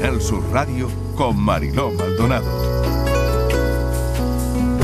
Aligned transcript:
Canal 0.00 0.20
Sur 0.22 0.42
Radio 0.52 0.88
con 1.16 1.36
Mariló 1.36 1.90
Maldonado. 1.90 2.46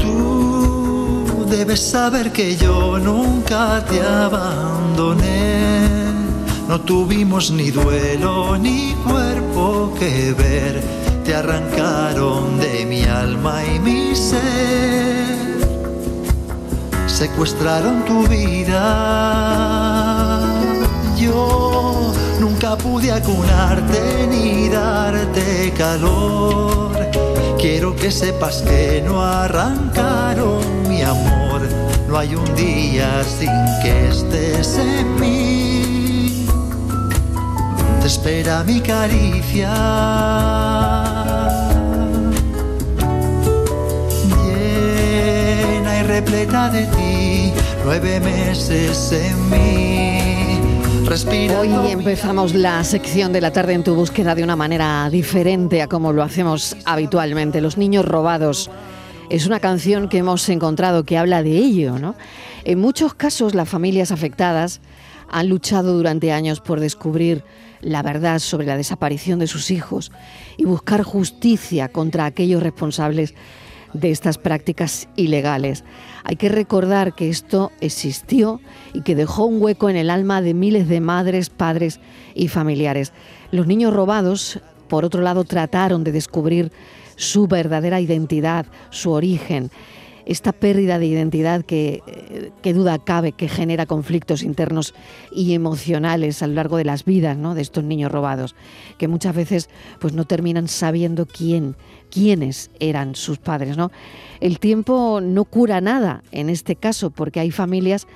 Tú 0.00 1.46
debes 1.48 1.80
saber 1.80 2.32
que 2.32 2.56
yo 2.56 2.98
nunca 2.98 3.84
te 3.84 4.00
abandoné. 4.02 5.88
No 6.68 6.80
tuvimos 6.80 7.52
ni 7.52 7.70
duelo 7.70 8.58
ni 8.58 8.94
cuerpo 9.06 9.94
que 9.98 10.32
ver. 10.32 10.82
Te 11.24 11.36
arrancaron 11.36 12.58
de 12.58 12.84
mi 12.84 13.04
alma 13.04 13.62
y 13.64 13.78
mi 13.78 14.16
ser. 14.16 15.54
Secuestraron 17.06 18.04
tu 18.04 18.26
vida. 18.26 18.82
Yo 21.16 21.63
pude 22.76 23.12
acunarte 23.12 24.26
ni 24.28 24.68
darte 24.68 25.72
calor. 25.76 26.92
Quiero 27.58 27.94
que 27.94 28.10
sepas 28.10 28.62
que 28.62 29.02
no 29.04 29.22
arrancaron 29.22 30.88
mi 30.88 31.02
amor. 31.02 31.62
No 32.08 32.18
hay 32.18 32.34
un 32.34 32.54
día 32.54 33.22
sin 33.24 33.50
que 33.82 34.08
estés 34.08 34.78
en 34.78 35.20
mí. 35.20 36.46
Te 38.00 38.06
espera 38.06 38.62
mi 38.64 38.80
caricia. 38.80 39.72
Llena 44.44 46.00
y 46.00 46.02
repleta 46.02 46.68
de 46.70 46.86
ti, 46.86 47.52
nueve 47.84 48.20
meses 48.20 49.12
en 49.12 49.50
mí. 49.50 50.13
Hoy 51.06 51.70
empezamos 51.90 52.54
la 52.54 52.82
sección 52.82 53.34
de 53.34 53.42
la 53.42 53.52
tarde 53.52 53.74
en 53.74 53.84
tu 53.84 53.94
búsqueda 53.94 54.34
de 54.34 54.42
una 54.42 54.56
manera 54.56 55.08
diferente 55.10 55.82
a 55.82 55.86
como 55.86 56.14
lo 56.14 56.22
hacemos 56.22 56.76
habitualmente. 56.86 57.60
Los 57.60 57.76
niños 57.76 58.06
robados. 58.06 58.70
Es 59.28 59.46
una 59.46 59.60
canción 59.60 60.08
que 60.08 60.18
hemos 60.18 60.48
encontrado 60.48 61.04
que 61.04 61.18
habla 61.18 61.42
de 61.42 61.58
ello, 61.58 61.98
¿no? 61.98 62.14
En 62.64 62.80
muchos 62.80 63.12
casos 63.12 63.54
las 63.54 63.68
familias 63.68 64.12
afectadas 64.12 64.80
han 65.30 65.50
luchado 65.50 65.92
durante 65.92 66.32
años 66.32 66.60
por 66.60 66.80
descubrir 66.80 67.44
la 67.82 68.02
verdad 68.02 68.38
sobre 68.38 68.66
la 68.66 68.76
desaparición 68.78 69.38
de 69.38 69.46
sus 69.46 69.70
hijos 69.70 70.10
y 70.56 70.64
buscar 70.64 71.02
justicia 71.02 71.90
contra 71.90 72.24
aquellos 72.24 72.62
responsables 72.62 73.34
de 73.94 74.10
estas 74.10 74.36
prácticas 74.36 75.08
ilegales. 75.16 75.84
Hay 76.24 76.36
que 76.36 76.50
recordar 76.50 77.14
que 77.14 77.30
esto 77.30 77.72
existió 77.80 78.60
y 78.92 79.00
que 79.00 79.14
dejó 79.14 79.46
un 79.46 79.62
hueco 79.62 79.88
en 79.88 79.96
el 79.96 80.10
alma 80.10 80.42
de 80.42 80.52
miles 80.52 80.88
de 80.88 81.00
madres, 81.00 81.48
padres 81.48 82.00
y 82.34 82.48
familiares. 82.48 83.12
Los 83.50 83.66
niños 83.66 83.94
robados, 83.94 84.60
por 84.88 85.04
otro 85.04 85.22
lado, 85.22 85.44
trataron 85.44 86.04
de 86.04 86.12
descubrir 86.12 86.72
su 87.16 87.46
verdadera 87.46 88.00
identidad, 88.00 88.66
su 88.90 89.12
origen. 89.12 89.70
Esta 90.26 90.52
pérdida 90.52 90.98
de 90.98 91.06
identidad 91.06 91.64
que, 91.64 92.02
eh, 92.06 92.50
que 92.62 92.72
duda 92.72 92.98
cabe 92.98 93.32
que 93.32 93.48
genera 93.48 93.86
conflictos 93.86 94.42
internos 94.42 94.94
y 95.30 95.54
emocionales 95.54 96.42
a 96.42 96.46
lo 96.46 96.54
largo 96.54 96.78
de 96.78 96.84
las 96.84 97.04
vidas 97.04 97.36
¿no? 97.36 97.54
de 97.54 97.62
estos 97.62 97.84
niños 97.84 98.10
robados, 98.10 98.54
que 98.96 99.08
muchas 99.08 99.34
veces 99.34 99.68
pues, 99.98 100.14
no 100.14 100.24
terminan 100.24 100.68
sabiendo 100.68 101.26
quién, 101.26 101.76
quiénes 102.10 102.70
eran 102.80 103.14
sus 103.14 103.38
padres. 103.38 103.76
¿no? 103.76 103.90
El 104.40 104.58
tiempo 104.58 105.20
no 105.22 105.44
cura 105.44 105.80
nada 105.80 106.22
en 106.32 106.48
este 106.48 106.76
caso, 106.76 107.10
porque 107.10 107.40
hay 107.40 107.50
familias 107.50 108.06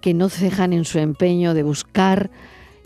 que 0.00 0.14
no 0.14 0.28
cejan 0.28 0.72
en 0.72 0.84
su 0.84 0.98
empeño 0.98 1.54
de 1.54 1.62
buscar 1.62 2.30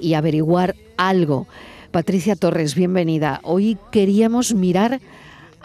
y 0.01 0.15
averiguar 0.15 0.75
algo. 0.97 1.47
Patricia 1.91 2.35
Torres, 2.35 2.75
bienvenida. 2.75 3.41
Hoy 3.45 3.79
queríamos 3.93 4.53
mirar 4.53 5.01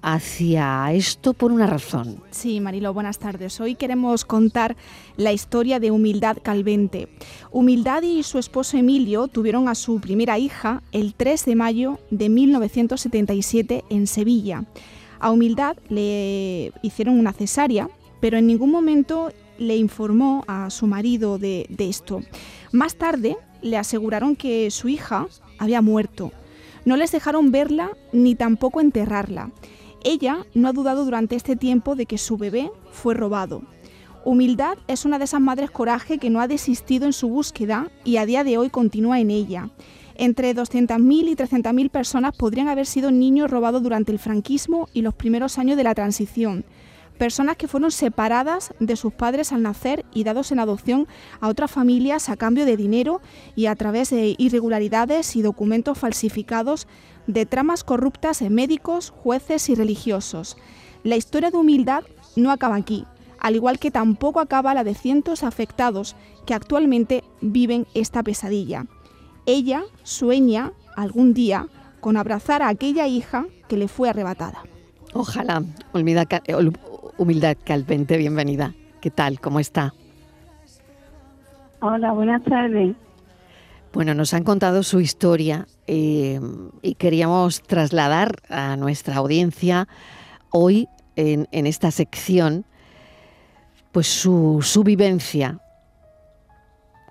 hacia 0.01 0.91
esto 0.93 1.33
por 1.33 1.51
una 1.51 1.67
razón. 1.67 2.21
Sí, 2.31 2.59
Marilo, 2.59 2.93
buenas 2.93 3.19
tardes. 3.19 3.59
Hoy 3.59 3.75
queremos 3.75 4.25
contar 4.25 4.75
la 5.17 5.31
historia 5.31 5.79
de 5.79 5.91
Humildad 5.91 6.37
Calvente. 6.41 7.07
Humildad 7.51 8.03
y 8.03 8.23
su 8.23 8.39
esposo 8.39 8.77
Emilio 8.77 9.27
tuvieron 9.27 9.67
a 9.67 9.75
su 9.75 9.99
primera 9.99 10.37
hija 10.37 10.81
el 10.91 11.13
3 11.13 11.45
de 11.45 11.55
mayo 11.55 11.99
de 12.11 12.29
1977 12.29 13.85
en 13.89 14.07
Sevilla. 14.07 14.65
A 15.19 15.31
Humildad 15.31 15.77
le 15.89 16.71
hicieron 16.81 17.19
una 17.19 17.33
cesárea, 17.33 17.89
pero 18.21 18.37
en 18.37 18.47
ningún 18.47 18.71
momento 18.71 19.31
le 19.57 19.75
informó 19.75 20.45
a 20.47 20.69
su 20.69 20.87
marido 20.87 21.37
de, 21.37 21.65
de 21.69 21.89
esto. 21.89 22.21
Más 22.71 22.95
tarde 22.95 23.37
le 23.61 23.77
aseguraron 23.77 24.35
que 24.35 24.71
su 24.71 24.87
hija 24.87 25.27
había 25.57 25.81
muerto. 25.81 26.31
No 26.85 26.95
les 26.95 27.11
dejaron 27.11 27.51
verla 27.51 27.91
ni 28.13 28.35
tampoco 28.35 28.79
enterrarla. 28.79 29.51
Ella 30.03 30.45
no 30.53 30.67
ha 30.67 30.73
dudado 30.73 31.05
durante 31.05 31.35
este 31.35 31.55
tiempo 31.55 31.95
de 31.95 32.05
que 32.05 32.17
su 32.17 32.37
bebé 32.37 32.71
fue 32.91 33.13
robado. 33.13 33.63
Humildad 34.25 34.77
es 34.87 35.05
una 35.05 35.17
de 35.17 35.25
esas 35.25 35.41
madres 35.41 35.71
coraje 35.71 36.17
que 36.17 36.29
no 36.29 36.41
ha 36.41 36.47
desistido 36.47 37.05
en 37.05 37.13
su 37.13 37.29
búsqueda 37.29 37.89
y 38.03 38.17
a 38.17 38.25
día 38.25 38.43
de 38.43 38.57
hoy 38.57 38.69
continúa 38.69 39.19
en 39.19 39.31
ella. 39.31 39.69
Entre 40.15 40.53
200.000 40.53 41.29
y 41.29 41.35
300.000 41.35 41.89
personas 41.89 42.35
podrían 42.35 42.67
haber 42.67 42.85
sido 42.85 43.11
niños 43.11 43.49
robados 43.49 43.81
durante 43.81 44.11
el 44.11 44.19
franquismo 44.19 44.89
y 44.93 45.01
los 45.01 45.13
primeros 45.13 45.57
años 45.57 45.77
de 45.77 45.85
la 45.85 45.95
transición. 45.95 46.65
Personas 47.17 47.57
que 47.57 47.67
fueron 47.67 47.91
separadas 47.91 48.73
de 48.79 48.95
sus 48.95 49.13
padres 49.13 49.51
al 49.51 49.61
nacer 49.61 50.05
y 50.13 50.23
dados 50.23 50.51
en 50.51 50.59
adopción 50.59 51.07
a 51.41 51.49
otras 51.49 51.69
familias 51.69 52.29
a 52.29 52.37
cambio 52.37 52.65
de 52.65 52.77
dinero 52.77 53.21
y 53.55 53.65
a 53.65 53.75
través 53.75 54.09
de 54.09 54.35
irregularidades 54.37 55.35
y 55.35 55.41
documentos 55.41 55.97
falsificados 55.97 56.87
de 57.29 57.45
tramas 57.45 57.83
corruptas 57.83 58.41
en 58.41 58.55
médicos, 58.55 59.11
jueces 59.11 59.69
y 59.69 59.75
religiosos. 59.75 60.57
La 61.03 61.15
historia 61.15 61.51
de 61.51 61.57
humildad 61.57 62.03
no 62.35 62.51
acaba 62.51 62.75
aquí, 62.75 63.05
al 63.39 63.55
igual 63.55 63.77
que 63.77 63.91
tampoco 63.91 64.39
acaba 64.39 64.73
la 64.73 64.83
de 64.83 64.95
cientos 64.95 65.43
afectados 65.43 66.15
que 66.47 66.55
actualmente 66.55 67.23
viven 67.39 67.85
esta 67.93 68.23
pesadilla. 68.23 68.87
Ella 69.45 69.83
sueña 70.01 70.73
algún 70.95 71.35
día 71.35 71.67
con 71.99 72.17
abrazar 72.17 72.63
a 72.63 72.69
aquella 72.69 73.05
hija 73.07 73.45
que 73.67 73.77
le 73.77 73.87
fue 73.87 74.09
arrebatada. 74.09 74.63
Ojalá, 75.13 75.63
humildad, 75.93 76.27
humildad 77.19 77.57
calvente, 77.63 78.17
bienvenida. 78.17 78.73
¿Qué 79.01 79.11
tal? 79.11 79.39
¿Cómo 79.39 79.59
está? 79.59 79.93
Hola, 81.81 82.11
buenas 82.11 82.43
tardes. 82.43 82.95
Bueno, 83.91 84.13
nos 84.13 84.33
han 84.35 84.43
contado 84.43 84.83
su 84.83 84.99
historia 84.99 85.67
eh, 85.87 86.39
y 86.83 86.93
queríamos 86.95 87.63
trasladar 87.63 88.35
a 88.47 88.77
nuestra 88.77 89.15
audiencia 89.15 89.87
hoy 90.51 90.87
en, 91.15 91.47
en 91.51 91.65
esta 91.65 91.89
sección 91.89 92.65
pues 93.91 94.05
su, 94.05 94.59
su, 94.61 94.83
vivencia. 94.83 95.59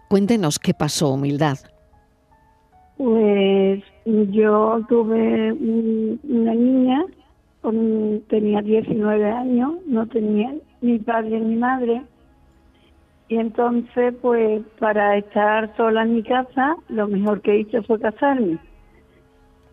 Cuéntenos 0.09 0.61
qué 0.61 0.72
pasó, 0.72 1.11
humildad. 1.11 1.59
Pues 2.97 3.83
yo 4.05 4.81
tuve 4.89 5.53
una 5.53 6.55
niña, 6.55 7.05
tenía 8.28 8.62
19 8.62 9.31
años, 9.31 9.72
no 9.87 10.06
tenía 10.06 10.55
ni 10.81 11.00
padre 11.00 11.41
ni 11.41 11.56
madre 11.56 12.03
y 13.28 13.37
entonces, 13.37 14.15
pues, 14.22 14.62
para 14.78 15.19
estar 15.19 15.77
sola 15.77 16.03
en 16.03 16.15
mi 16.15 16.22
casa, 16.22 16.77
lo 16.89 17.06
mejor 17.09 17.43
que 17.43 17.59
hice 17.59 17.83
fue 17.83 18.00
casarme. 18.00 18.59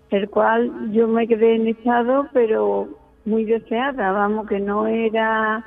El 0.09 0.29
cual 0.29 0.91
yo 0.91 1.07
me 1.07 1.27
quedé 1.27 1.55
en 1.55 1.67
estado, 1.67 2.27
pero 2.33 2.89
muy 3.23 3.45
deseada, 3.45 4.11
vamos, 4.11 4.47
que 4.47 4.59
no 4.59 4.87
era 4.87 5.63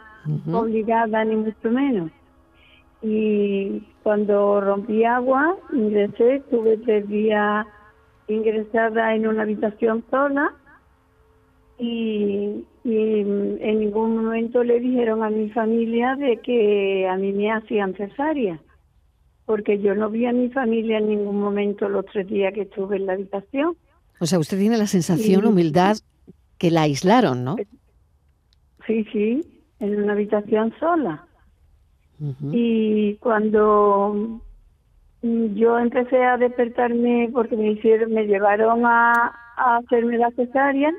obligada 0.52 1.25
ni 1.25 1.37
mucho 1.37 1.70
menos. 1.70 2.11
Y 3.00 3.82
cuando 4.02 4.61
rompí 4.61 5.05
agua, 5.05 5.56
ingresé, 5.73 6.37
estuve 6.37 6.76
tres 6.79 7.08
días 7.08 7.67
ingresada 8.26 9.14
en 9.14 9.26
una 9.26 9.43
habitación 9.43 10.05
sola 10.11 10.52
y, 11.79 12.64
y 12.88 13.20
en 13.20 13.81
ningún 13.81 14.25
momento 14.25 14.64
le 14.64 14.81
dijeron 14.81 15.23
a 15.23 15.29
mi 15.29 15.50
familia 15.50 16.17
de 16.17 16.38
que 16.38 17.06
a 17.06 17.17
mí 17.17 17.32
me 17.32 17.52
hacían 17.52 17.94
cesárea, 17.94 18.58
porque 19.44 19.79
yo 19.79 19.94
no 19.94 20.08
vi 20.08 20.25
a 20.25 20.32
mi 20.32 20.49
familia 20.49 20.96
en 20.96 21.08
ningún 21.08 21.38
momento 21.38 21.88
los 21.88 22.06
tres 22.06 22.26
días 22.29 22.55
que 22.55 22.62
estuve 22.62 22.96
en 22.96 23.05
la 23.05 23.12
habitación. 23.12 23.76
O 24.20 24.26
sea, 24.26 24.38
usted 24.38 24.58
tiene 24.58 24.79
la 24.79 24.87
sensación, 24.87 25.44
humildad, 25.44 25.99
que 26.56 26.70
la 26.70 26.82
aislaron, 26.82 27.44
¿no? 27.44 27.56
Sí, 28.87 29.05
sí, 29.12 29.44
en 29.81 30.02
una 30.02 30.14
habitación 30.14 30.73
sola. 30.81 31.26
Y 32.50 33.14
cuando 33.17 34.40
yo 35.23 35.79
empecé 35.79 36.25
a 36.25 36.38
despertarme 36.38 37.29
porque 37.32 37.56
me 37.56 37.73
hicieron, 37.73 38.12
me 38.12 38.26
llevaron 38.26 38.87
a, 38.87 39.12
a 39.56 39.76
hacerme 39.76 40.17
la 40.17 40.31
cesárea, 40.31 40.90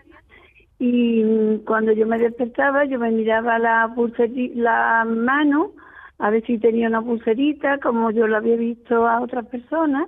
y 0.79 1.57
cuando 1.65 1.91
yo 1.91 2.07
me 2.07 2.17
despertaba 2.17 2.85
yo 2.85 2.99
me 2.99 3.11
miraba 3.11 3.59
la 3.59 3.93
la 4.55 5.05
mano 5.05 5.71
a 6.17 6.29
ver 6.29 6.45
si 6.45 6.57
tenía 6.57 6.87
una 6.87 7.01
pulserita 7.01 7.79
como 7.79 8.11
yo 8.11 8.27
lo 8.27 8.37
había 8.37 8.55
visto 8.55 9.05
a 9.05 9.21
otras 9.21 9.45
personas 9.47 10.07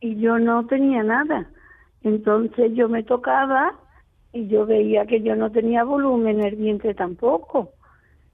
y 0.00 0.16
yo 0.16 0.38
no 0.38 0.66
tenía 0.66 1.02
nada 1.02 1.50
Entonces 2.02 2.72
yo 2.74 2.88
me 2.88 3.02
tocaba 3.02 3.74
y 4.32 4.46
yo 4.48 4.66
veía 4.66 5.06
que 5.06 5.22
yo 5.22 5.34
no 5.36 5.50
tenía 5.50 5.84
volumen 5.84 6.40
en 6.40 6.46
el 6.46 6.56
vientre 6.56 6.94
tampoco. 6.94 7.70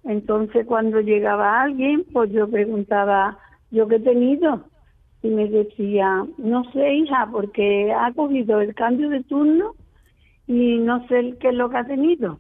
Entonces 0.05 0.67
cuando 0.67 1.01
llegaba 1.01 1.63
alguien, 1.63 2.05
pues 2.13 2.31
yo 2.31 2.49
preguntaba, 2.49 3.39
¿yo 3.71 3.89
qué 3.89 3.97
he 3.97 4.01
tenido? 4.01 4.65
Y 5.23 5.29
me 5.29 5.49
decía, 5.49 6.27
no 6.37 6.65
sé 6.73 6.95
hija, 6.95 7.29
porque 7.33 7.93
ha 7.93 8.13
cogido 8.13 8.61
el 8.61 8.75
cambio 8.75 9.09
de 9.09 9.23
turno 9.23 9.75
y 10.47 10.79
no 10.79 11.07
sé 11.09 11.37
qué 11.41 11.49
es 11.49 11.55
lo 11.55 11.71
que 11.71 11.77
ha 11.77 11.85
tenido. 11.85 12.39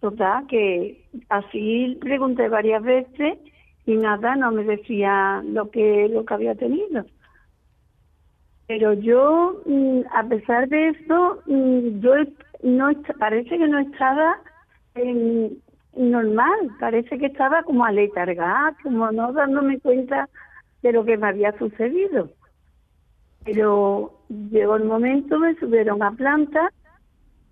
Total, 0.00 0.46
que 0.46 1.04
así 1.28 1.98
pregunté 2.00 2.48
varias 2.48 2.82
veces 2.82 3.38
y 3.84 3.96
nada, 3.96 4.36
no 4.36 4.52
me 4.52 4.64
decía 4.64 5.42
lo 5.44 5.70
que, 5.70 6.08
lo 6.08 6.24
que 6.24 6.34
había 6.34 6.54
tenido. 6.54 7.04
Pero 8.68 8.92
yo, 8.92 9.62
mm, 9.64 10.00
a 10.14 10.24
pesar 10.28 10.68
de 10.68 10.88
eso, 10.90 11.42
mm, 11.46 12.00
yo 12.00 12.14
no 12.62 12.90
parece 13.18 13.58
que 13.58 13.68
no 13.68 13.78
estaba 13.78 14.38
normal, 15.96 16.70
parece 16.80 17.18
que 17.18 17.26
estaba 17.26 17.62
como 17.62 17.84
aletargada, 17.84 18.76
como 18.82 19.10
no 19.10 19.32
dándome 19.32 19.80
cuenta 19.80 20.28
de 20.82 20.92
lo 20.92 21.04
que 21.04 21.16
me 21.16 21.28
había 21.28 21.56
sucedido. 21.58 22.30
Pero 23.44 24.12
llegó 24.50 24.76
el 24.76 24.84
momento, 24.84 25.38
me 25.38 25.54
subieron 25.56 26.02
a 26.02 26.10
planta 26.12 26.70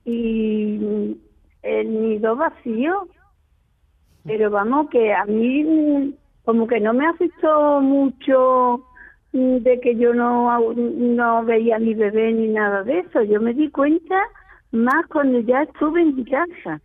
y 0.07 1.19
el 1.63 2.01
nido 2.03 2.37
vacío. 2.37 3.09
Pero 4.25 4.51
vamos, 4.51 4.89
que 4.91 5.13
a 5.13 5.25
mí 5.27 6.15
como 6.45 6.67
que 6.67 6.81
no 6.81 6.95
me 6.95 7.07
afectó 7.07 7.81
mucho 7.81 8.83
de 9.33 9.81
que 9.81 9.97
yo 9.97 10.15
no, 10.15 10.73
no 10.73 11.45
veía 11.45 11.77
a 11.77 11.81
mi 11.81 11.93
bebé 11.95 12.33
ni 12.33 12.49
nada 12.49 12.83
de 12.85 13.01
eso. 13.01 13.23
Yo 13.23 13.41
me 13.41 13.53
di 13.53 13.69
cuenta 13.71 14.17
más 14.71 15.07
cuando 15.09 15.41
ya 15.41 15.63
estuve 15.63 16.03
en 16.03 16.17
mi 16.17 16.25
casa. 16.25 16.81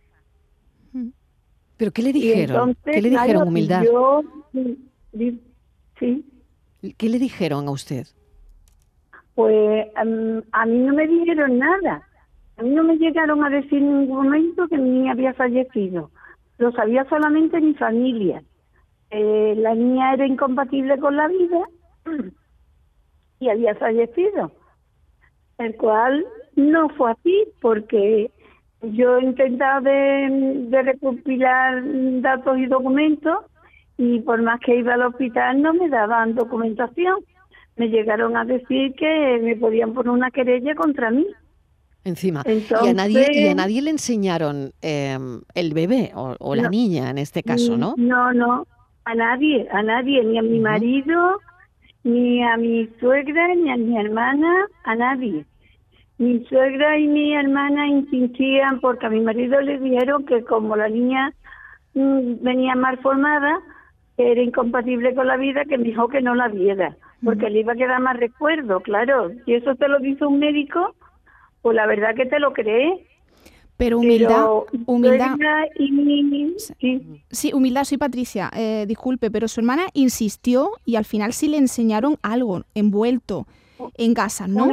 ¿Pero 1.76 1.90
qué 1.90 2.02
le 2.02 2.12
dijeron? 2.12 2.76
¿Qué 2.84 3.00
le 3.00 3.10
dijeron, 3.10 3.48
humildad? 3.48 3.84
Yo, 3.84 4.22
sí. 5.98 6.24
¿Qué 6.96 7.08
le 7.08 7.18
dijeron 7.18 7.66
a 7.68 7.70
usted? 7.70 8.06
Pues 9.34 9.86
a 9.94 10.04
mí 10.04 10.78
no 10.78 10.92
me 10.94 11.06
dijeron 11.06 11.58
nada. 11.58 12.06
A 12.56 12.62
mí 12.62 12.70
no 12.70 12.84
me 12.84 12.96
llegaron 12.96 13.44
a 13.44 13.50
decir 13.50 13.78
en 13.78 14.00
ningún 14.00 14.24
momento 14.24 14.68
que 14.68 14.78
mi 14.78 14.90
niña 14.90 15.12
había 15.12 15.34
fallecido. 15.34 16.10
Lo 16.58 16.70
sabía 16.72 17.04
solamente 17.06 17.60
mi 17.60 17.74
familia. 17.74 18.42
Eh, 19.10 19.54
la 19.56 19.74
niña 19.74 20.14
era 20.14 20.26
incompatible 20.26 20.98
con 20.98 21.16
la 21.16 21.28
vida 21.28 21.66
y 23.40 23.48
había 23.48 23.74
fallecido. 23.74 24.52
El 25.58 25.76
cual 25.76 26.24
no 26.56 26.88
fue 26.90 27.12
así 27.12 27.44
porque 27.60 28.30
yo 28.82 29.18
he 29.18 29.24
intentado 29.24 29.82
de, 29.82 30.66
de 30.68 30.82
recopilar 30.82 31.82
datos 32.20 32.58
y 32.58 32.66
documentos 32.66 33.38
y 33.96 34.20
por 34.20 34.42
más 34.42 34.60
que 34.60 34.76
iba 34.76 34.94
al 34.94 35.02
hospital 35.02 35.62
no 35.62 35.74
me 35.74 35.88
daban 35.88 36.34
documentación. 36.34 37.16
Me 37.76 37.88
llegaron 37.88 38.36
a 38.36 38.44
decir 38.44 38.94
que 38.94 39.40
me 39.42 39.56
podían 39.56 39.94
poner 39.94 40.10
una 40.10 40.30
querella 40.30 40.74
contra 40.74 41.10
mí. 41.10 41.26
Encima. 42.04 42.42
y, 42.46 42.88
a 42.88 42.94
nadie, 42.94 43.28
y 43.32 43.48
a 43.48 43.54
nadie 43.54 43.80
le 43.80 43.90
enseñaron 43.90 44.72
em, 44.82 45.40
el 45.54 45.72
bebé 45.72 46.12
o, 46.14 46.54
la 46.54 46.68
niña 46.68 47.10
en 47.10 47.18
este 47.18 47.42
caso, 47.42 47.76
¿no? 47.76 47.94
No, 47.96 48.32
no, 48.32 48.66
a 49.04 49.14
nadie, 49.14 49.68
a 49.70 49.82
nadie, 49.82 50.24
ni 50.24 50.38
a 50.38 50.42
mi 50.42 50.58
marido, 50.58 51.40
ni 52.04 52.42
a 52.42 52.56
mi 52.56 52.88
suegra, 52.98 53.54
ni 53.54 53.70
a 53.70 53.76
mi 53.76 53.96
hermana, 53.98 54.66
a 54.84 54.94
nadie. 54.96 55.44
Mi 56.18 56.44
suegra 56.46 56.98
y 56.98 57.06
mi 57.06 57.34
hermana 57.34 57.86
insistían 57.86 58.80
porque 58.80 59.06
a 59.06 59.10
mi 59.10 59.20
marido 59.20 59.60
le 59.60 59.78
dijeron 59.78 60.24
que 60.26 60.42
como 60.44 60.76
la 60.76 60.88
niña 60.88 61.32
mm, 61.94 62.42
venía 62.42 62.74
mal 62.74 62.98
formada, 62.98 63.60
era 64.16 64.42
incompatible 64.42 65.14
con 65.14 65.26
la 65.26 65.36
vida, 65.36 65.64
que 65.64 65.78
me 65.78 65.84
dijo 65.84 66.08
que 66.08 66.20
no 66.20 66.34
la 66.34 66.48
viera, 66.48 66.96
porque 67.24 67.48
le 67.48 67.60
iba 67.60 67.72
a 67.72 67.76
quedar 67.76 68.00
más 68.00 68.16
recuerdo, 68.16 68.80
claro. 68.80 69.30
Si 69.44 69.54
eso 69.54 69.74
te 69.74 69.88
lo 69.88 69.98
dice 69.98 70.24
un 70.24 70.38
médico, 70.38 70.94
pues 71.62 71.76
la 71.76 71.86
verdad 71.86 72.14
que 72.14 72.26
te 72.26 72.38
lo 72.38 72.52
crees. 72.52 73.00
Pero 73.76 73.98
humildad, 73.98 74.46
humildad. 74.86 75.36
sí. 77.30 77.52
humildad, 77.52 77.84
soy 77.84 77.98
Patricia, 77.98 78.50
eh, 78.54 78.84
disculpe, 78.86 79.30
pero 79.30 79.48
su 79.48 79.60
hermana 79.60 79.84
insistió 79.94 80.70
y 80.84 80.96
al 80.96 81.04
final 81.04 81.32
sí 81.32 81.48
le 81.48 81.56
enseñaron 81.56 82.16
algo 82.22 82.62
envuelto 82.74 83.46
en 83.96 84.14
gasa, 84.14 84.46
¿no? 84.46 84.68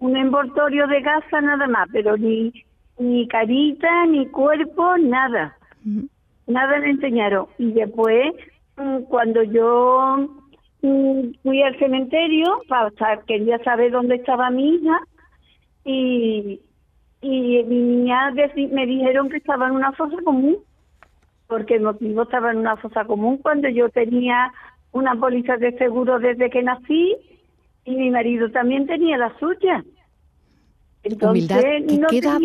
Un, 0.00 0.16
envoltorio 0.16 0.86
de 0.88 1.00
gasa 1.02 1.40
nada 1.40 1.66
más, 1.68 1.88
pero 1.92 2.16
ni, 2.16 2.52
ni 2.98 3.28
carita, 3.28 4.06
ni 4.06 4.26
cuerpo, 4.26 4.96
nada. 4.98 5.56
Nada 6.46 6.78
le 6.78 6.90
enseñaron. 6.90 7.46
Y 7.58 7.72
después, 7.72 8.34
mm, 8.76 9.02
cuando 9.08 9.42
yo 9.44 10.28
mm, 10.82 11.20
fui 11.42 11.62
al 11.62 11.78
cementerio, 11.78 12.60
para 12.68 12.90
quería 13.26 13.62
saber 13.62 13.92
dónde 13.92 14.16
estaba 14.16 14.50
mi 14.50 14.74
hija, 14.74 14.98
y, 15.84 16.60
y 17.20 17.62
mi 17.64 17.76
niña 17.76 18.32
me 18.70 18.86
dijeron 18.86 19.28
que 19.28 19.38
estaba 19.38 19.68
en 19.68 19.74
una 19.74 19.92
fosa 19.92 20.16
común, 20.24 20.58
porque 21.46 21.76
el 21.76 21.82
motivo 21.82 22.22
estaba 22.22 22.52
en 22.52 22.58
una 22.58 22.76
fosa 22.76 23.04
común 23.04 23.38
cuando 23.38 23.68
yo 23.68 23.88
tenía 23.90 24.52
una 24.92 25.14
póliza 25.14 25.56
de 25.56 25.76
seguro 25.76 26.18
desde 26.18 26.50
que 26.50 26.62
nací 26.62 27.16
y 27.84 27.94
mi 27.94 28.10
marido 28.10 28.50
también 28.50 28.86
tenía 28.86 29.18
la 29.18 29.36
suya. 29.38 29.84
Entonces, 31.02 32.00
no 32.00 32.08
¿qué 32.08 32.18
edad, 32.18 32.38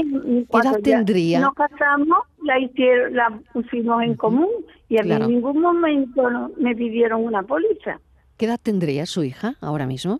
tendría? 0.83 1.39
Nos 1.39 1.53
casamos, 1.53 2.19
la 2.43 2.59
hicieron, 2.59 3.15
la 3.15 3.39
pusimos 3.53 4.03
en 4.03 4.15
común 4.15 4.49
y 4.89 4.97
a 4.97 5.03
mí 5.03 5.11
en 5.11 5.27
ningún 5.27 5.61
momento 5.61 6.23
me 6.57 6.75
pidieron 6.75 7.23
una 7.23 7.41
póliza. 7.43 7.99
¿Qué 8.35 8.45
edad 8.45 8.59
tendría 8.61 9.05
su 9.05 9.23
hija 9.23 9.55
ahora 9.61 9.85
mismo? 9.85 10.19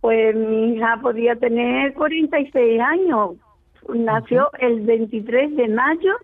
Pues 0.00 0.34
mi 0.34 0.74
hija 0.74 0.98
podía 1.02 1.36
tener 1.36 1.92
46 1.94 2.80
años. 2.80 3.36
Nació 3.94 4.50
el 4.58 4.80
23 4.80 5.54
de 5.56 5.68
mayo 5.68 6.16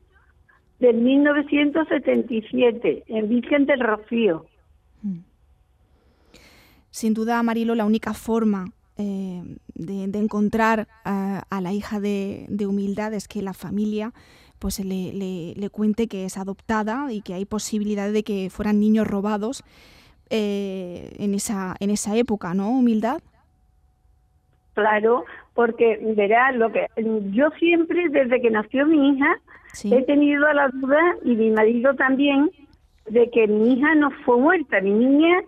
de 0.78 0.92
1977 0.92 3.04
en 3.06 3.28
Virgen 3.28 3.66
del 3.66 3.80
Rocío. 3.80 4.46
Mm. 5.02 5.20
Sin 6.90 7.14
duda, 7.14 7.42
Marilo, 7.42 7.74
la 7.74 7.84
única 7.84 8.14
forma 8.14 8.66
eh, 8.98 9.42
de, 9.74 10.18
encontrar 10.18 10.88
a, 11.04 11.60
la 11.60 11.72
hija 11.74 12.00
de, 12.00 12.46
humildad 12.66 13.12
es 13.12 13.28
que 13.28 13.42
la 13.42 13.52
familia 13.52 14.14
pues 14.58 14.82
le, 14.82 15.12
le, 15.54 15.70
cuente 15.70 16.08
que 16.08 16.24
es 16.24 16.38
adoptada 16.38 17.12
y 17.12 17.20
que 17.20 17.34
hay 17.34 17.44
posibilidad 17.44 18.10
de 18.10 18.22
que 18.22 18.48
fueran 18.48 18.80
niños 18.80 19.06
robados 19.06 19.64
eh, 20.30 21.14
en, 21.18 21.34
esa, 21.34 21.76
en 21.80 21.90
esa 21.90 22.16
época, 22.16 22.54
¿no? 22.54 22.70
Humildad. 22.70 23.20
Claro, 24.76 25.24
porque 25.54 25.98
verá 26.14 26.52
lo 26.52 26.70
que 26.70 26.86
yo 27.30 27.48
siempre 27.58 28.10
desde 28.10 28.42
que 28.42 28.50
nació 28.50 28.84
mi 28.84 29.08
hija 29.08 29.38
he 29.84 30.02
tenido 30.02 30.52
la 30.52 30.68
duda 30.68 31.00
y 31.24 31.34
mi 31.34 31.50
marido 31.50 31.94
también 31.94 32.50
de 33.06 33.30
que 33.30 33.46
mi 33.46 33.72
hija 33.72 33.94
no 33.94 34.10
fue 34.26 34.36
muerta, 34.36 34.82
mi 34.82 34.90
niña 34.90 35.40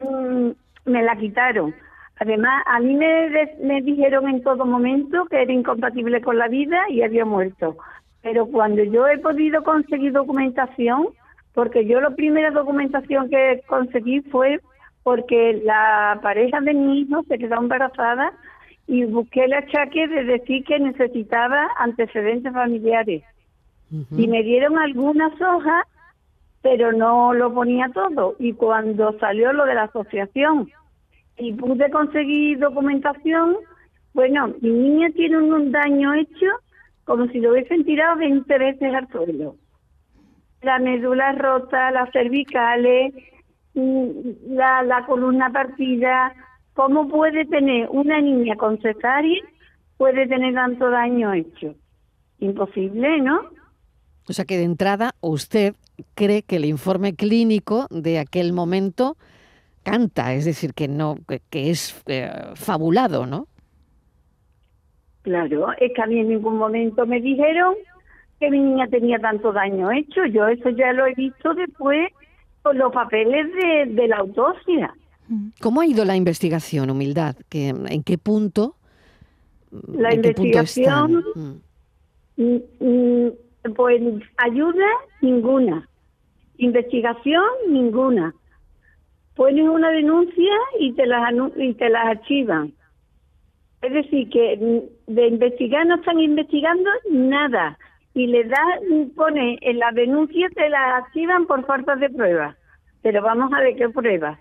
mm, 0.00 0.50
me 0.84 1.02
la 1.02 1.16
quitaron. 1.16 1.74
Además, 2.20 2.62
a 2.66 2.78
mí 2.78 2.94
me, 2.94 3.30
me 3.62 3.80
dijeron 3.80 4.28
en 4.28 4.42
todo 4.42 4.66
momento 4.66 5.24
que 5.30 5.40
era 5.40 5.52
incompatible 5.52 6.20
con 6.20 6.36
la 6.36 6.48
vida 6.48 6.78
y 6.90 7.00
había 7.00 7.24
muerto. 7.24 7.78
Pero 8.20 8.44
cuando 8.44 8.84
yo 8.84 9.08
he 9.08 9.16
podido 9.16 9.64
conseguir 9.64 10.12
documentación, 10.12 11.08
porque 11.54 11.86
yo 11.86 12.02
la 12.02 12.10
primera 12.10 12.50
documentación 12.50 13.30
que 13.30 13.62
conseguí 13.66 14.20
fue 14.30 14.60
porque 15.04 15.60
la 15.64 16.18
pareja 16.22 16.60
de 16.60 16.74
mi 16.74 17.00
hijo 17.00 17.22
se 17.28 17.38
quedó 17.38 17.56
embarazada 17.56 18.32
y 18.86 19.04
busqué 19.04 19.44
el 19.44 19.54
achaque 19.54 20.08
de 20.08 20.24
decir 20.24 20.64
que 20.64 20.78
necesitaba 20.78 21.68
antecedentes 21.78 22.52
familiares. 22.52 23.22
Y 24.16 24.26
me 24.26 24.42
dieron 24.42 24.76
algunas 24.76 25.32
hojas, 25.40 25.86
pero 26.62 26.92
no 26.92 27.32
lo 27.32 27.54
ponía 27.54 27.88
todo. 27.94 28.34
Y 28.40 28.54
cuando 28.54 29.16
salió 29.20 29.52
lo 29.52 29.64
de 29.66 29.74
la 29.74 29.84
asociación 29.84 30.68
y 31.38 31.52
pude 31.52 31.90
conseguir 31.90 32.58
documentación, 32.58 33.56
bueno, 34.12 34.52
mi 34.60 34.70
niña 34.70 35.10
tiene 35.14 35.38
un, 35.38 35.70
daño 35.70 36.14
hecho 36.14 36.46
como 37.04 37.26
si 37.26 37.38
lo 37.38 37.52
hubiesen 37.52 37.84
tirado 37.84 38.16
20 38.16 38.58
veces 38.58 38.94
al 38.94 39.08
suelo. 39.08 39.56
La 40.62 40.78
médula 40.78 41.32
rota, 41.32 41.90
las 41.90 42.10
cervicales, 42.10 43.12
mm, 43.74 44.08
la, 44.48 44.82
la 44.82 45.04
columna 45.06 45.50
partida, 45.50 46.34
¿Cómo 46.74 47.08
puede 47.08 47.44
tener 47.46 47.88
una 47.90 48.20
niña 48.20 48.56
con 48.56 48.78
cesárea, 48.78 49.42
puede 49.96 50.26
tener 50.26 50.54
tanto 50.54 50.90
daño 50.90 51.32
hecho? 51.32 51.74
Imposible, 52.40 53.20
¿no? 53.20 53.42
O 54.28 54.32
sea 54.32 54.44
que 54.44 54.56
de 54.56 54.64
entrada 54.64 55.12
usted 55.20 55.74
cree 56.14 56.42
que 56.42 56.56
el 56.56 56.64
informe 56.64 57.14
clínico 57.14 57.86
de 57.90 58.18
aquel 58.18 58.52
momento 58.52 59.16
canta, 59.84 60.34
es 60.34 60.44
decir, 60.44 60.74
que 60.74 60.88
no, 60.88 61.16
que, 61.50 61.70
es 61.70 62.02
eh, 62.06 62.30
fabulado, 62.54 63.26
¿no? 63.26 63.46
Claro, 65.22 65.72
es 65.78 65.92
que 65.94 66.02
a 66.02 66.06
mí 66.06 66.18
en 66.18 66.28
ningún 66.28 66.56
momento 66.56 67.06
me 67.06 67.20
dijeron 67.20 67.74
que 68.40 68.50
mi 68.50 68.58
niña 68.58 68.88
tenía 68.88 69.18
tanto 69.18 69.52
daño 69.52 69.92
hecho. 69.92 70.24
Yo 70.26 70.48
eso 70.48 70.70
ya 70.70 70.92
lo 70.92 71.06
he 71.06 71.14
visto 71.14 71.54
después 71.54 72.10
con 72.62 72.76
los 72.78 72.92
papeles 72.92 73.46
de, 73.54 73.94
de 73.94 74.08
la 74.08 74.16
autopsia. 74.16 74.92
¿Cómo 75.60 75.80
ha 75.80 75.86
ido 75.86 76.04
la 76.04 76.16
investigación, 76.16 76.90
Humildad? 76.90 77.36
¿Que, 77.48 77.68
¿En 77.68 78.02
qué 78.02 78.18
punto? 78.18 78.76
La 79.70 80.10
en 80.10 80.22
qué 80.22 80.32
punto 80.32 80.58
investigación, 80.58 81.24
están? 81.26 81.62
Mm, 82.36 82.56
mm, 82.80 83.74
pues 83.74 84.02
ayuda 84.38 84.86
ninguna, 85.22 85.88
investigación 86.58 87.44
ninguna. 87.68 88.34
Pones 89.34 89.68
una 89.68 89.90
denuncia 89.90 90.52
y 90.78 90.92
te 90.92 91.06
las 91.06 91.32
y 91.56 91.74
te 91.74 91.88
las 91.88 92.06
archivan. 92.06 92.72
Es 93.82 93.92
decir, 93.92 94.28
que 94.30 94.56
mm, 94.56 95.12
de 95.12 95.26
investigar 95.28 95.86
no 95.86 95.96
están 95.96 96.20
investigando 96.20 96.90
nada. 97.10 97.78
Y 98.14 98.28
le 98.28 98.44
da, 98.44 98.62
pone 99.16 99.58
en 99.60 99.78
la 99.80 99.90
denuncia, 99.90 100.48
te 100.54 100.68
las 100.68 101.02
archivan 101.04 101.46
por 101.46 101.66
falta 101.66 101.96
de 101.96 102.10
pruebas. 102.10 102.56
Pero 103.02 103.22
vamos 103.22 103.52
a 103.52 103.60
ver 103.60 103.74
qué 103.74 103.88
pruebas. 103.88 104.38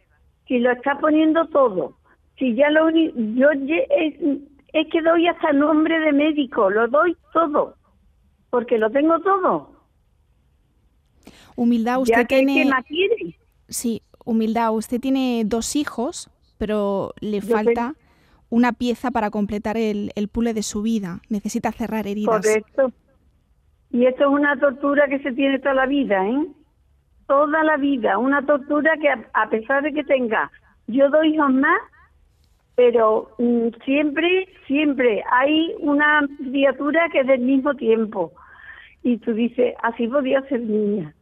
Si 0.47 0.59
lo 0.59 0.71
está 0.71 0.99
poniendo 0.99 1.47
todo, 1.47 1.97
si 2.37 2.55
ya 2.55 2.69
lo 2.69 2.89
yo 2.89 3.49
es, 3.51 4.13
es 4.73 4.87
que 4.91 5.01
doy 5.01 5.27
hasta 5.27 5.53
nombre 5.53 5.99
de 5.99 6.11
médico, 6.11 6.69
lo 6.69 6.87
doy 6.87 7.15
todo, 7.31 7.75
porque 8.49 8.77
lo 8.77 8.89
tengo 8.89 9.19
todo. 9.19 9.71
Humildad, 11.55 11.93
ya 11.93 11.99
usted 11.99 12.27
que, 12.27 12.37
tiene... 12.37 12.63
¿qué 12.63 12.69
más 12.69 12.85
quiere? 12.85 13.37
Sí, 13.69 14.01
humildad, 14.25 14.73
usted 14.73 14.99
tiene 14.99 15.43
dos 15.45 15.75
hijos, 15.75 16.29
pero 16.57 17.13
le 17.21 17.39
Yo 17.39 17.55
falta 17.55 17.95
una 18.49 18.73
pieza 18.73 19.11
para 19.11 19.29
completar 19.31 19.77
el, 19.77 20.11
el 20.15 20.27
puzzle 20.27 20.53
de 20.53 20.63
su 20.63 20.81
vida. 20.81 21.21
Necesita 21.29 21.71
cerrar 21.71 22.07
heridas. 22.07 22.41
Correcto. 22.41 22.91
Y 23.91 24.05
esto 24.05 24.23
es 24.23 24.29
una 24.29 24.59
tortura 24.59 25.07
que 25.07 25.19
se 25.19 25.31
tiene 25.33 25.59
toda 25.59 25.75
la 25.75 25.85
vida, 25.85 26.27
¿eh? 26.27 26.47
Toda 27.27 27.63
la 27.63 27.77
vida. 27.77 28.17
Una 28.17 28.45
tortura 28.45 28.91
que 29.01 29.09
a, 29.09 29.23
a 29.33 29.49
pesar 29.49 29.83
de 29.83 29.93
que 29.93 30.03
tenga 30.03 30.51
yo 30.87 31.09
dos 31.09 31.25
hijos 31.25 31.51
más, 31.53 31.79
pero 32.75 33.35
mm, 33.37 33.67
siempre, 33.85 34.47
siempre 34.67 35.23
hay 35.31 35.73
una 35.79 36.27
criatura 36.37 37.07
que 37.11 37.21
es 37.21 37.27
del 37.27 37.41
mismo 37.41 37.73
tiempo. 37.75 38.33
Y 39.03 39.17
tú 39.17 39.33
dices, 39.33 39.75
así 39.83 40.07
podía 40.07 40.41
ser 40.47 40.61
niña. 40.61 41.13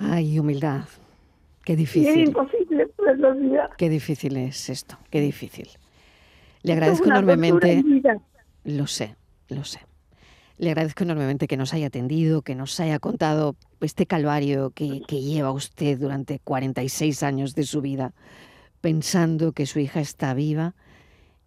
Ay, 0.00 0.38
Humildad. 0.38 0.84
Qué 1.64 1.72
Y 1.72 1.74
es 1.74 1.78
difícil. 1.78 2.28
imposible. 2.28 2.88
Qué 3.78 3.88
difícil 3.88 4.36
es 4.36 4.68
esto. 4.68 4.96
Qué 5.10 5.20
difícil. 5.20 5.68
Le 6.62 6.72
agradezco 6.72 7.06
enormemente. 7.06 7.82
Lo 8.64 8.86
sé, 8.86 9.16
lo 9.48 9.64
sé. 9.64 9.80
Le 10.58 10.70
agradezco 10.70 11.04
enormemente 11.04 11.46
que 11.48 11.56
nos 11.56 11.74
haya 11.74 11.88
atendido, 11.88 12.42
que 12.42 12.54
nos 12.54 12.78
haya 12.80 12.98
contado 12.98 13.56
este 13.84 14.06
calvario 14.06 14.70
que, 14.70 15.02
que 15.06 15.20
lleva 15.20 15.52
usted 15.52 15.98
durante 15.98 16.38
46 16.38 17.22
años 17.22 17.54
de 17.54 17.64
su 17.64 17.80
vida, 17.80 18.12
pensando 18.80 19.52
que 19.52 19.66
su 19.66 19.78
hija 19.78 20.00
está 20.00 20.34
viva 20.34 20.74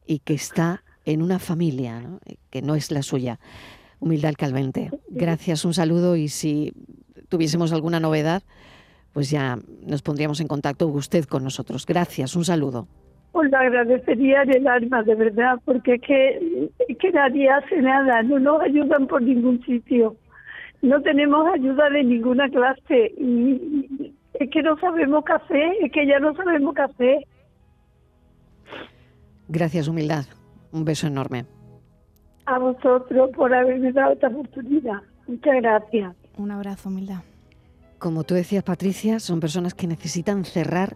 y 0.06 0.20
que 0.20 0.34
está 0.34 0.84
en 1.06 1.22
una 1.22 1.40
familia 1.40 2.02
¿no? 2.02 2.20
que 2.50 2.62
no 2.62 2.76
es 2.76 2.92
la 2.92 3.02
suya. 3.02 3.40
Humildad 4.00 4.34
Calvente, 4.38 4.92
gracias, 5.10 5.66
un 5.66 5.74
saludo 5.74 6.16
y 6.16 6.28
si 6.28 6.74
tuviésemos 7.30 7.72
alguna 7.72 8.00
novedad, 8.00 8.44
pues 9.14 9.32
ya 9.32 9.58
nos 9.86 10.02
pondríamos 10.02 10.42
en 10.42 10.48
contacto 10.48 10.88
usted 10.88 11.26
con 11.26 11.44
nosotros. 11.44 11.86
Gracias, 11.86 12.36
un 12.36 12.44
saludo. 12.44 12.88
Pues 13.32 13.50
lo 13.52 13.58
agradecería 13.58 14.44
en 14.44 14.56
el 14.56 14.68
alma, 14.68 15.04
de 15.04 15.16
verdad, 15.16 15.60
porque 15.66 15.96
es 15.96 16.02
que, 16.02 16.70
es 16.88 16.98
que 16.98 17.12
nadie 17.12 17.50
hace 17.50 17.82
nada, 17.82 18.24
no 18.24 18.40
nos 18.40 18.62
ayudan 18.62 19.08
por 19.08 19.22
ningún 19.22 19.64
sitio. 19.66 20.16
No 20.86 21.02
tenemos 21.02 21.48
ayuda 21.52 21.90
de 21.90 22.04
ninguna 22.04 22.48
clase 22.48 23.12
y, 23.18 24.14
es 24.36 24.50
que 24.52 24.62
no 24.62 24.78
sabemos 24.78 25.26
qué 25.26 25.34
hacer, 25.34 25.74
es 25.82 25.92
que 25.92 26.06
ya 26.06 26.20
no 26.20 26.36
sabemos 26.36 26.76
qué 26.76 26.82
hacer. 26.84 27.28
Gracias, 29.48 29.88
Humildad. 29.88 30.26
Un 30.72 30.86
beso 30.86 31.08
enorme. 31.08 31.46
A 32.46 32.60
vosotros 32.60 33.32
por 33.36 33.52
haberme 33.52 33.92
dado 33.94 34.14
esta 34.14 34.28
oportunidad. 34.28 35.02
Muchas 35.28 35.56
gracias. 35.56 36.16
Un 36.38 36.52
abrazo, 36.52 36.90
humildad. 36.90 37.24
Como 37.98 38.24
tú 38.24 38.36
decías, 38.36 38.64
Patricia, 38.64 39.20
son 39.20 39.40
personas 39.40 39.74
que 39.74 39.88
necesitan 39.88 40.46
cerrar 40.46 40.96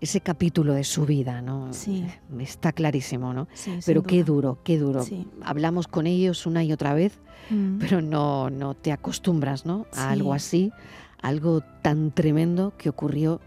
ese 0.00 0.20
capítulo 0.20 0.72
de 0.74 0.84
su 0.84 1.04
vida, 1.06 1.42
¿no? 1.42 1.72
Sí. 1.72 2.06
Está 2.38 2.72
clarísimo, 2.72 3.34
¿no? 3.34 3.48
Sí, 3.54 3.78
Pero 3.84 4.02
qué 4.02 4.24
duro, 4.24 4.58
qué 4.64 4.78
duro. 4.78 5.02
Sí. 5.02 5.26
Hablamos 5.42 5.86
con 5.88 6.06
ellos 6.06 6.46
una 6.46 6.64
y 6.64 6.72
otra 6.72 6.94
vez, 6.94 7.18
Mm. 7.50 7.78
pero 7.78 8.00
no, 8.00 8.48
no 8.50 8.74
te 8.74 8.92
acostumbras, 8.92 9.66
¿no? 9.66 9.86
A 9.92 9.94
Sí. 9.96 10.00
algo 10.08 10.32
así, 10.32 10.72
algo 11.20 11.62
tan 11.82 12.12
tremendo 12.12 12.72
que 12.78 12.88
ocurrió 12.88 13.40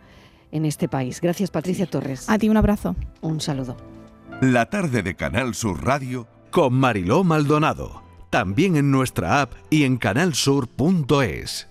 en 0.51 0.65
este 0.65 0.88
país. 0.88 1.22
Gracias, 1.22 1.50
Patricia 1.51 1.86
Torres. 1.88 2.29
A 2.29 2.38
ti 2.38 2.50
un 2.50 2.57
abrazo. 2.57 2.95
Un 3.22 3.39
saludo. 3.41 3.75
La 4.41 4.65
tarde 4.69 5.01
de 5.03 5.15
Canal 5.15 5.55
Sur 5.55 5.83
Radio 5.83 6.27
Con 6.51 6.74
Mariló 6.74 7.24
Maldonado. 7.24 8.03
También 8.29 8.75
en 8.75 8.91
nuestra 8.91 9.41
app 9.41 9.53
y 9.69 9.83
en 9.83 9.98
canalsur.es. 9.98 11.69